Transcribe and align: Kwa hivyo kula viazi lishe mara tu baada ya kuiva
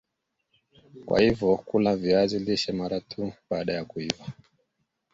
Kwa 1.05 1.19
hivyo 1.21 1.55
kula 1.57 1.95
viazi 1.95 2.39
lishe 2.39 2.71
mara 2.71 3.01
tu 3.01 3.33
baada 3.49 3.73
ya 3.73 3.85
kuiva 3.85 4.25